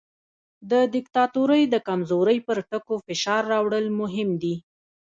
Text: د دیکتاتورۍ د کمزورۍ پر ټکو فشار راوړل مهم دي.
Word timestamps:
د 0.71 0.73
دیکتاتورۍ 0.95 1.63
د 1.69 1.75
کمزورۍ 1.87 2.37
پر 2.47 2.57
ټکو 2.69 2.95
فشار 3.07 3.43
راوړل 3.53 3.85
مهم 4.01 4.29
دي. 4.41 4.55